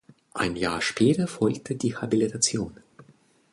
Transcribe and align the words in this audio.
Ein 0.33 0.55
Jahr 0.55 0.81
später 0.81 1.27
folgte 1.27 1.75
die 1.75 1.95
Habilitation. 1.95 2.75